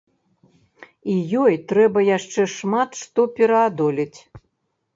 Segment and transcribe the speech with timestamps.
[1.15, 4.19] І ёй трэба яшчэ шмат што пераадолець.